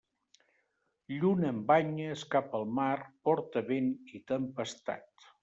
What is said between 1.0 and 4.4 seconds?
Lluna amb banyes cap al mar porta vent i